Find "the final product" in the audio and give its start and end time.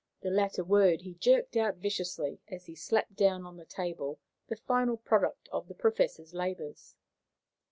4.47-5.47